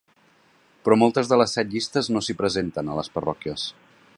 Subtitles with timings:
[0.87, 3.67] Però moltes de les set llistes no s’hi presenten, a les parròquies.